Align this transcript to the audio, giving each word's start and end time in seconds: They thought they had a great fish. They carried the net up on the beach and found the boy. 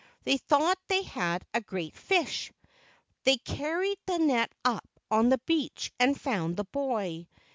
They 0.23 0.37
thought 0.39 0.79
they 0.87 1.03
had 1.03 1.45
a 1.53 1.61
great 1.61 1.95
fish. 1.95 2.51
They 3.23 3.37
carried 3.37 3.99
the 4.07 4.17
net 4.17 4.51
up 4.65 4.89
on 5.11 5.29
the 5.29 5.37
beach 5.45 5.91
and 5.99 6.19
found 6.19 6.57
the 6.57 6.63
boy. 6.63 7.27